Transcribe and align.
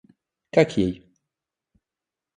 Как 0.49 0.77
ей? 0.79 0.93